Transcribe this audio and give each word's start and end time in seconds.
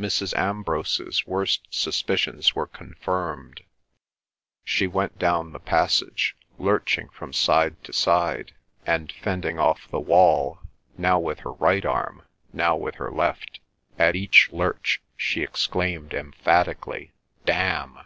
Mrs. 0.00 0.34
Ambrose's 0.34 1.26
worst 1.26 1.66
suspicions 1.68 2.54
were 2.54 2.66
confirmed; 2.66 3.64
she 4.64 4.86
went 4.86 5.18
down 5.18 5.52
the 5.52 5.60
passage 5.60 6.34
lurching 6.58 7.10
from 7.10 7.34
side 7.34 7.84
to 7.84 7.92
side, 7.92 8.54
and 8.86 9.12
fending 9.12 9.58
off 9.58 9.86
the 9.90 10.00
wall 10.00 10.58
now 10.96 11.18
with 11.18 11.40
her 11.40 11.52
right 11.52 11.84
arm, 11.84 12.22
now 12.50 12.76
with 12.76 12.94
her 12.94 13.10
left; 13.10 13.60
at 13.98 14.16
each 14.16 14.48
lurch 14.52 15.02
she 15.18 15.42
exclaimed 15.42 16.14
emphatically, 16.14 17.12
"Damn!" 17.44 17.98